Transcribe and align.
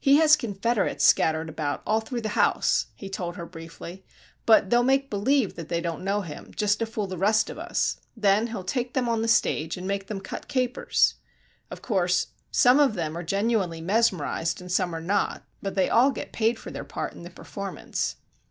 "He 0.00 0.16
has 0.16 0.34
confederates 0.34 1.04
scattered 1.04 1.48
all 1.48 1.50
about 1.82 2.08
through 2.08 2.22
the 2.22 2.30
house," 2.40 2.86
he 2.94 3.10
told 3.10 3.36
her 3.36 3.44
briefly, 3.44 4.02
"but 4.46 4.70
they'll 4.70 4.82
make 4.82 5.10
believe 5.10 5.56
that 5.56 5.68
they 5.68 5.82
don't 5.82 6.02
know 6.02 6.22
him, 6.22 6.52
just 6.56 6.78
to 6.78 6.86
fool 6.86 7.06
the 7.06 7.18
rest 7.18 7.50
of 7.50 7.58
us. 7.58 7.98
Then 8.16 8.46
he'll 8.46 8.64
take 8.64 8.94
them 8.94 9.10
on 9.10 9.20
the 9.20 9.28
stage 9.28 9.76
and 9.76 9.86
make 9.86 10.06
them 10.06 10.22
cut 10.22 10.48
capers. 10.48 11.16
Of 11.70 11.82
course, 11.82 12.28
some 12.50 12.80
of 12.80 12.94
them 12.94 13.14
are 13.14 13.22
genuinely 13.22 13.82
mesmerized 13.82 14.62
and 14.62 14.72
some 14.72 14.94
are 14.94 15.02
not, 15.02 15.44
but 15.60 15.74
they 15.74 15.90
all 15.90 16.12
get 16.12 16.32
paid 16.32 16.58
for 16.58 16.70
their 16.70 16.84
part 16.84 17.12
in 17.12 17.22
the 17.22 17.28
performance." 17.28 18.16